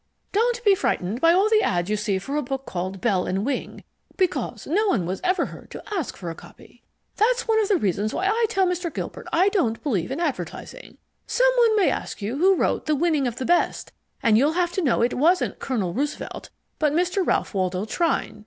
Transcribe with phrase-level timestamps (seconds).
[0.31, 3.45] Don't be frightened by all the ads you see for a book called "Bell and
[3.45, 3.83] Wing,"
[4.17, 6.81] because no one was ever heard to ask for a copy.
[7.17, 8.91] That's one of the reasons why I tell Mr.
[8.91, 10.97] Gilbert I don't believe in advertising.
[11.27, 13.91] Someone may ask you who wrote The Winning of the Best,
[14.23, 16.49] and you'll have to know it wasn't Colonel Roosevelt
[16.79, 17.23] but Mr.
[17.23, 18.39] Ralph Waldo Trine.